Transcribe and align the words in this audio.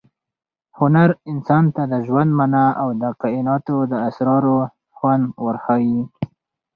هنر 0.79 1.09
انسان 1.31 1.65
ته 1.75 1.83
د 1.91 1.93
ژوند 2.07 2.29
مانا 2.37 2.65
او 2.81 2.89
د 3.01 3.03
کائناتو 3.21 3.75
د 3.91 3.93
اسرارو 4.09 4.57
خوند 4.95 5.25
ورښيي. 5.45 6.01